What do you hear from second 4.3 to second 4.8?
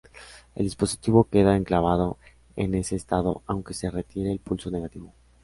el pulso